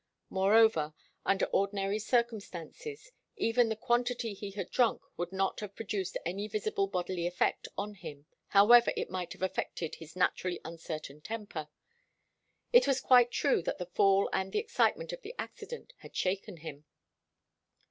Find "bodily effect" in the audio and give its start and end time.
6.87-7.67